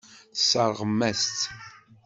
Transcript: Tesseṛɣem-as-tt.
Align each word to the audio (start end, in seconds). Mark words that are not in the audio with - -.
Tesseṛɣem-as-tt. 0.33 1.41